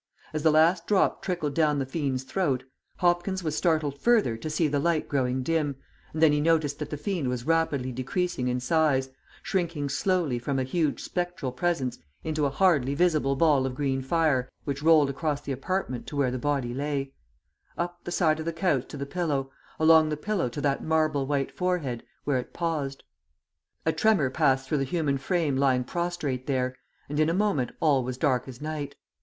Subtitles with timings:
[0.33, 2.63] As the last drop trickled down the fiend's throat,
[2.97, 5.75] Hopkins was startled further to see the light growing dim,
[6.11, 9.09] and then he noticed that the fiend was rapidly decreasing in size,
[9.43, 14.49] shrinking slowly from a huge spectral presence into a hardly visible ball of green fire
[14.63, 17.13] which rolled across the apartment to where the body lay;
[17.77, 21.27] up the side of the couch to the pillow; along the pillow to that marble
[21.27, 23.03] white forehead, where it paused.
[23.85, 26.75] A tremor passed through the human frame lying prostrate there,
[27.07, 28.95] and in a moment all was dark as night.